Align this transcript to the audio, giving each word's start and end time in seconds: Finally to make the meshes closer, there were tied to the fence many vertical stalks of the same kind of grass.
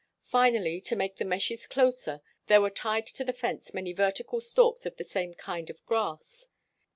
Finally 0.25 0.81
to 0.81 0.95
make 0.95 1.17
the 1.17 1.23
meshes 1.23 1.67
closer, 1.67 2.21
there 2.47 2.59
were 2.59 2.71
tied 2.71 3.05
to 3.05 3.23
the 3.23 3.31
fence 3.31 3.71
many 3.71 3.93
vertical 3.93 4.41
stalks 4.41 4.83
of 4.87 4.97
the 4.97 5.03
same 5.03 5.35
kind 5.35 5.69
of 5.69 5.85
grass. 5.85 6.47